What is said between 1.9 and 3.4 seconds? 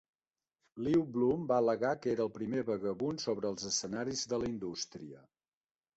que era "el primer vagabund